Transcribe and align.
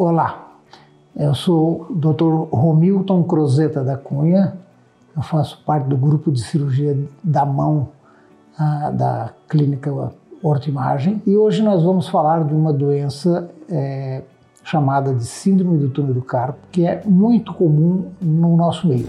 Olá, 0.00 0.52
eu 1.16 1.34
sou 1.34 1.88
o 1.90 1.92
Dr. 1.92 2.54
Romilton 2.56 3.24
Crozeta 3.24 3.82
da 3.82 3.96
Cunha, 3.96 4.56
eu 5.16 5.22
faço 5.22 5.60
parte 5.66 5.88
do 5.88 5.96
grupo 5.96 6.30
de 6.30 6.40
cirurgia 6.40 6.96
da 7.20 7.44
mão 7.44 7.88
ah, 8.56 8.92
da 8.92 9.30
clínica 9.48 9.90
Hortimagem 10.40 11.20
e 11.26 11.36
hoje 11.36 11.64
nós 11.64 11.82
vamos 11.82 12.06
falar 12.06 12.44
de 12.44 12.54
uma 12.54 12.72
doença 12.72 13.50
é, 13.68 14.22
chamada 14.62 15.12
de 15.12 15.24
Síndrome 15.24 15.78
do 15.78 15.90
Túnel 15.90 16.14
do 16.14 16.22
Carpo, 16.22 16.60
que 16.70 16.86
é 16.86 17.02
muito 17.04 17.52
comum 17.52 18.12
no 18.22 18.56
nosso 18.56 18.86
meio. 18.86 19.08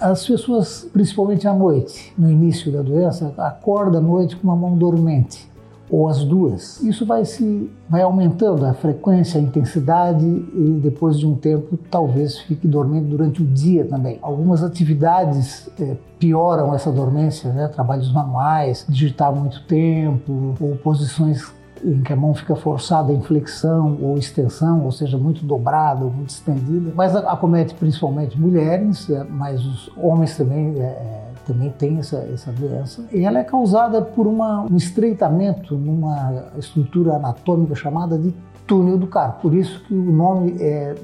As 0.00 0.26
pessoas, 0.26 0.88
principalmente 0.90 1.46
à 1.46 1.52
noite, 1.52 2.14
no 2.16 2.30
início 2.30 2.72
da 2.72 2.80
doença, 2.80 3.34
acordam 3.36 4.00
à 4.00 4.02
noite 4.02 4.34
com 4.34 4.44
uma 4.44 4.56
mão 4.56 4.74
dormente, 4.74 5.46
ou 5.90 6.08
as 6.08 6.24
duas. 6.24 6.80
Isso 6.80 7.04
vai 7.04 7.26
se 7.26 7.70
vai 7.86 8.00
aumentando 8.00 8.64
a 8.64 8.72
frequência, 8.72 9.38
a 9.38 9.42
intensidade 9.42 10.24
e 10.24 10.80
depois 10.82 11.18
de 11.18 11.26
um 11.26 11.34
tempo 11.34 11.78
talvez 11.90 12.38
fique 12.38 12.66
dormente 12.66 13.08
durante 13.08 13.42
o 13.42 13.46
dia 13.46 13.84
também. 13.84 14.18
Algumas 14.22 14.62
atividades 14.64 15.68
é, 15.78 15.96
pioram 16.18 16.74
essa 16.74 16.90
dormência, 16.90 17.52
né? 17.52 17.68
trabalhos 17.68 18.10
manuais, 18.10 18.86
digitar 18.88 19.34
muito 19.34 19.66
tempo 19.66 20.54
ou 20.58 20.76
posições 20.76 21.52
em 21.84 22.02
que 22.02 22.12
a 22.12 22.16
mão 22.16 22.34
fica 22.34 22.54
forçada 22.54 23.12
em 23.12 23.20
flexão 23.22 23.98
ou 24.00 24.16
extensão, 24.16 24.84
ou 24.84 24.92
seja, 24.92 25.16
muito 25.16 25.44
dobrada 25.44 26.04
muito 26.04 26.30
estendida, 26.30 26.92
mas 26.94 27.14
acomete 27.16 27.74
principalmente 27.74 28.38
mulheres, 28.38 29.08
é, 29.10 29.24
mas 29.24 29.64
os 29.64 29.90
homens 29.96 30.36
também 30.36 30.78
é, 30.78 30.82
é, 30.82 31.30
também 31.46 31.70
têm 31.70 31.98
essa, 31.98 32.18
essa 32.32 32.52
doença. 32.52 33.04
E 33.12 33.24
ela 33.24 33.38
é 33.38 33.44
causada 33.44 34.02
por 34.02 34.26
uma, 34.26 34.66
um 34.70 34.76
estreitamento 34.76 35.76
numa 35.76 36.44
estrutura 36.58 37.14
anatômica 37.14 37.74
chamada 37.74 38.18
de 38.18 38.34
túnel 38.66 38.98
do 38.98 39.06
carpo. 39.06 39.42
Por 39.42 39.54
isso 39.54 39.82
que 39.84 39.94
o 39.94 40.12
nome 40.12 40.56
é 40.60 40.94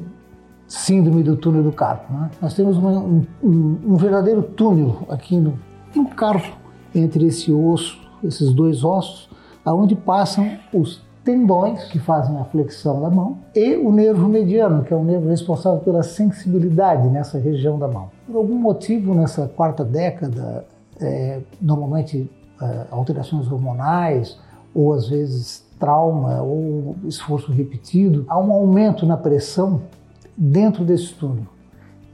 síndrome 0.68 1.22
do 1.22 1.36
túnel 1.36 1.62
do 1.62 1.72
carpo. 1.72 2.12
Né? 2.12 2.30
Nós 2.40 2.54
temos 2.54 2.76
uma, 2.76 2.90
um, 2.90 3.24
um, 3.42 3.78
um, 3.86 3.96
verdadeiro 3.96 4.42
túnel 4.42 5.02
aqui 5.08 5.36
no, 5.36 5.58
no 5.94 6.06
carpo 6.06 6.56
entre 6.94 7.26
esse 7.26 7.52
osso, 7.52 7.98
esses 8.22 8.52
dois 8.52 8.84
ossos, 8.84 9.28
aonde 9.66 9.96
passam 9.96 10.56
os 10.72 11.04
tendões 11.24 11.82
que 11.86 11.98
fazem 11.98 12.38
a 12.38 12.44
flexão 12.44 13.00
da 13.00 13.10
mão 13.10 13.38
e 13.52 13.76
o 13.76 13.90
nervo 13.90 14.28
mediano, 14.28 14.84
que 14.84 14.94
é 14.94 14.96
o 14.96 15.02
nervo 15.02 15.28
responsável 15.28 15.80
pela 15.80 16.04
sensibilidade 16.04 17.08
nessa 17.08 17.36
região 17.36 17.76
da 17.76 17.88
mão. 17.88 18.08
Por 18.24 18.36
algum 18.36 18.54
motivo, 18.54 19.12
nessa 19.12 19.48
quarta 19.48 19.84
década, 19.84 20.64
é, 21.00 21.40
normalmente 21.60 22.30
é, 22.62 22.86
alterações 22.92 23.50
hormonais 23.50 24.38
ou 24.72 24.92
às 24.92 25.08
vezes 25.08 25.66
trauma 25.80 26.40
ou 26.42 26.94
esforço 27.04 27.50
repetido, 27.50 28.24
há 28.28 28.38
um 28.38 28.52
aumento 28.52 29.04
na 29.04 29.16
pressão 29.16 29.82
dentro 30.36 30.84
desse 30.84 31.12
túnel. 31.14 31.46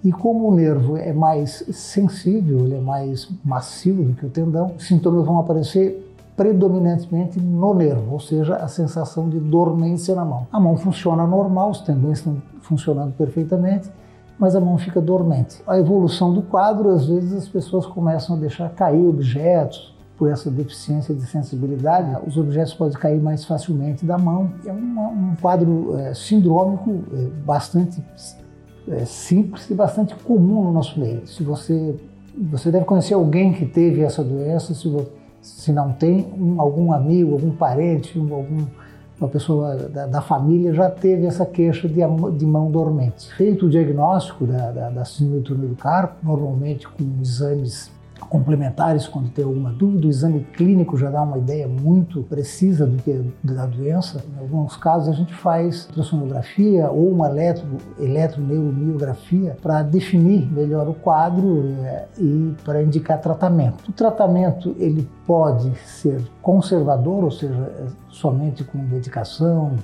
E 0.02 0.10
como 0.10 0.48
o 0.48 0.54
nervo 0.54 0.96
é 0.96 1.12
mais 1.12 1.64
sensível, 1.70 2.60
ele 2.60 2.76
é 2.76 2.80
mais 2.80 3.28
macio 3.44 3.94
do 3.94 4.14
que 4.14 4.26
o 4.26 4.30
tendão, 4.30 4.72
os 4.76 4.86
sintomas 4.86 5.24
vão 5.24 5.38
aparecer 5.38 6.11
predominantemente 6.36 7.38
no 7.38 7.74
nervo, 7.74 8.12
ou 8.12 8.20
seja, 8.20 8.56
a 8.56 8.68
sensação 8.68 9.28
de 9.28 9.38
dormência 9.38 10.14
na 10.14 10.24
mão. 10.24 10.46
A 10.52 10.58
mão 10.58 10.76
funciona 10.76 11.26
normal, 11.26 11.70
os 11.70 11.80
tendões 11.80 12.18
estão 12.18 12.40
funcionando 12.62 13.12
perfeitamente, 13.12 13.90
mas 14.38 14.56
a 14.56 14.60
mão 14.60 14.78
fica 14.78 15.00
dormente. 15.00 15.62
A 15.66 15.78
evolução 15.78 16.32
do 16.32 16.42
quadro, 16.42 16.90
às 16.90 17.06
vezes 17.06 17.32
as 17.32 17.48
pessoas 17.48 17.86
começam 17.86 18.36
a 18.36 18.38
deixar 18.38 18.70
cair 18.70 19.06
objetos 19.06 19.94
por 20.16 20.30
essa 20.30 20.50
deficiência 20.50 21.14
de 21.14 21.22
sensibilidade. 21.26 22.16
Os 22.26 22.36
objetos 22.36 22.72
podem 22.74 22.98
cair 22.98 23.20
mais 23.20 23.44
facilmente 23.44 24.04
da 24.06 24.16
mão. 24.16 24.52
É 24.64 24.72
um 24.72 25.34
quadro 25.40 25.96
é, 25.98 26.14
sindrômico 26.14 27.02
é, 27.12 27.24
bastante 27.44 28.02
é, 28.88 29.04
simples 29.04 29.68
e 29.68 29.74
bastante 29.74 30.14
comum 30.14 30.64
no 30.64 30.72
nosso 30.72 30.98
meio. 30.98 31.26
Se 31.26 31.42
você 31.42 31.94
você 32.34 32.70
deve 32.70 32.86
conhecer 32.86 33.12
alguém 33.12 33.52
que 33.52 33.66
teve 33.66 34.00
essa 34.00 34.24
doença, 34.24 34.74
se 34.74 34.88
você 34.88 35.21
se 35.42 35.72
não 35.72 35.92
tem, 35.92 36.32
um, 36.38 36.60
algum 36.60 36.92
amigo, 36.92 37.32
algum 37.32 37.50
parente, 37.50 38.18
um, 38.18 38.32
algum, 38.32 38.64
uma 39.20 39.28
pessoa 39.28 39.74
da, 39.76 40.06
da, 40.06 40.20
família 40.22 40.72
já 40.72 40.88
teve 40.88 41.26
essa 41.26 41.44
queixa 41.44 41.88
de, 41.88 42.00
de 42.38 42.46
mão 42.46 42.70
dormente. 42.70 43.32
Feito 43.34 43.66
o 43.66 43.70
diagnóstico 43.70 44.46
da, 44.46 44.70
da, 44.70 44.90
da 44.90 45.04
síndrome 45.04 45.66
do 45.66 45.76
carpo, 45.76 46.14
normalmente 46.22 46.88
com 46.88 47.04
exames 47.20 47.90
complementares 48.28 49.06
quando 49.06 49.30
tem 49.30 49.44
alguma 49.44 49.70
dúvida. 49.70 50.06
O 50.06 50.10
exame 50.10 50.40
clínico 50.52 50.96
já 50.96 51.10
dá 51.10 51.22
uma 51.22 51.38
ideia 51.38 51.68
muito 51.68 52.22
precisa 52.22 52.86
do 52.86 52.96
que 53.02 53.32
da 53.42 53.66
doença. 53.66 54.24
Em 54.34 54.40
alguns 54.40 54.76
casos 54.76 55.08
a 55.08 55.12
gente 55.12 55.34
faz 55.34 55.86
ultrassonografia 55.86 56.90
ou 56.90 57.10
uma 57.10 57.28
eletro, 57.28 57.66
eletroneuromiografia 57.98 59.56
para 59.62 59.82
definir 59.82 60.50
melhor 60.52 60.88
o 60.88 60.94
quadro 60.94 61.64
é, 61.84 62.06
e 62.18 62.54
para 62.64 62.82
indicar 62.82 63.20
tratamento. 63.20 63.88
O 63.88 63.92
tratamento 63.92 64.74
ele 64.78 65.08
pode 65.26 65.74
ser 65.78 66.22
conservador, 66.40 67.24
ou 67.24 67.30
seja, 67.30 67.54
é 67.54 67.86
somente 68.08 68.64
com 68.64 68.78
medicação, 68.78 69.76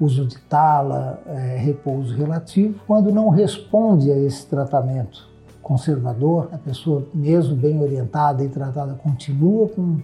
uso 0.00 0.26
de 0.26 0.38
tala, 0.38 1.20
é, 1.26 1.56
repouso 1.58 2.14
relativo. 2.14 2.80
Quando 2.86 3.12
não 3.12 3.28
responde 3.28 4.10
a 4.10 4.16
esse 4.16 4.46
tratamento, 4.46 5.31
conservador, 5.62 6.48
a 6.52 6.58
pessoa, 6.58 7.06
mesmo 7.14 7.54
bem 7.54 7.80
orientada 7.80 8.44
e 8.44 8.48
tratada, 8.48 8.94
continua 8.94 9.68
com 9.68 9.98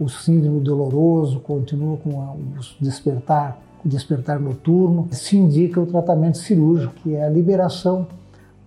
o 0.00 0.08
síndrome 0.08 0.60
doloroso, 0.60 1.38
continua 1.40 1.96
com 1.98 2.10
o 2.10 2.36
despertar, 2.80 3.60
despertar 3.84 4.40
noturno, 4.40 5.06
se 5.12 5.36
indica 5.36 5.80
o 5.80 5.86
tratamento 5.86 6.38
cirúrgico, 6.38 6.94
que 6.94 7.14
é 7.14 7.24
a 7.24 7.28
liberação 7.28 8.06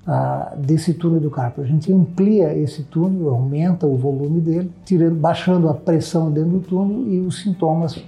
ah, 0.06 0.54
desse 0.58 0.94
túnel 0.94 1.20
do 1.20 1.30
carpo. 1.30 1.62
A 1.62 1.66
gente 1.66 1.92
amplia 1.92 2.58
esse 2.58 2.84
túnel, 2.84 3.30
aumenta 3.30 3.86
o 3.86 3.98
volume 3.98 4.40
dele, 4.40 4.72
tirando, 4.86 5.16
baixando 5.16 5.68
a 5.68 5.74
pressão 5.74 6.32
dentro 6.32 6.52
do 6.52 6.60
túnel 6.62 7.12
e 7.12 7.20
os 7.20 7.42
sintomas 7.42 8.02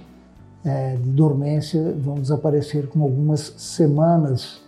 é, 0.64 0.96
de 0.96 1.10
dormência 1.10 1.94
vão 1.98 2.14
desaparecer 2.14 2.86
com 2.88 3.02
algumas 3.02 3.54
semanas 3.56 4.60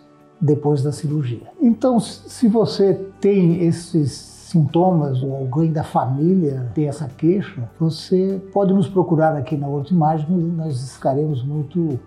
depois 0.43 0.83
da 0.83 0.91
cirurgia. 0.91 1.47
Então, 1.61 1.99
se 2.01 2.49
você 2.49 2.93
tem 3.21 3.63
esses 3.63 4.11
sintomas 4.11 5.23
ou 5.23 5.35
alguém 5.35 5.71
da 5.71 5.83
família 5.83 6.69
tem 6.75 6.87
essa 6.87 7.07
queixa, 7.07 7.67
você 7.79 8.39
pode 8.51 8.73
nos 8.73 8.87
procurar 8.87 9.35
aqui 9.35 9.55
na 9.55 9.67
Imagem 9.89 10.27
e 10.29 10.43
nós 10.43 10.93
ficaremos 10.95 11.43
muito 11.43 11.97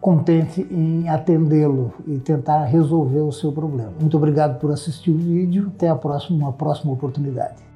contentes 0.00 0.64
em 0.70 1.08
atendê-lo 1.08 1.92
e 2.06 2.18
tentar 2.18 2.64
resolver 2.64 3.20
o 3.20 3.32
seu 3.32 3.50
problema. 3.50 3.92
Muito 3.98 4.16
obrigado 4.16 4.60
por 4.60 4.70
assistir 4.70 5.10
o 5.10 5.16
vídeo. 5.16 5.72
Até 5.74 5.88
a 5.88 5.96
próxima, 5.96 6.38
uma 6.38 6.52
próxima 6.52 6.92
oportunidade. 6.92 7.73